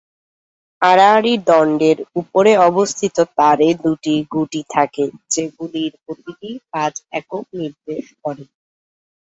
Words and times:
আড়াআড়ি 0.81 1.33
দণ্ডের 1.47 1.97
উপরে 2.21 2.51
অবস্থিত 2.69 3.15
তারে 3.37 3.67
দুইটি 3.83 4.13
গুটি 4.33 4.61
থাকে, 4.75 5.03
যেগুলির 5.33 5.93
প্রতিটি 6.03 6.49
পাঁচ 6.71 6.93
একক 7.19 7.45
নির্দেশ 7.59 8.05
করে। 8.21 8.43